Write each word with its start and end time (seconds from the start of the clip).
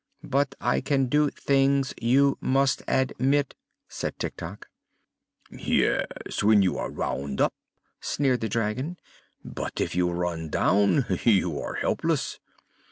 "But 0.23 0.55
I 0.59 0.81
can 0.81 1.05
do 1.09 1.29
things, 1.29 1.93
you 2.01 2.35
must 2.41 2.81
ad 2.87 3.13
mit," 3.19 3.53
said 3.87 4.17
Tik 4.17 4.35
Tok. 4.37 4.67
"Yes, 5.51 6.41
when 6.41 6.63
you 6.63 6.75
are 6.79 6.89
wound 6.89 7.39
up," 7.39 7.53
sneered 7.99 8.41
the 8.41 8.49
dragon. 8.49 8.97
"But 9.45 9.79
if 9.79 9.93
you 9.93 10.09
run 10.09 10.49
down, 10.49 11.05
you 11.23 11.59
are 11.59 11.75
helpless." 11.75 12.39